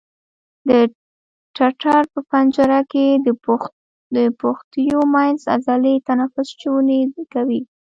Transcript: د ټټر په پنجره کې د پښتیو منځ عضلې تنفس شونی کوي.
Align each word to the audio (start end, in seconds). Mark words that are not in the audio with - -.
د 0.67 0.69
ټټر 1.55 2.03
په 2.13 2.19
پنجره 2.29 2.79
کې 2.91 3.05
د 4.15 4.17
پښتیو 4.41 5.01
منځ 5.15 5.39
عضلې 5.55 5.95
تنفس 6.07 6.47
شونی 6.61 6.99
کوي. 7.33 7.61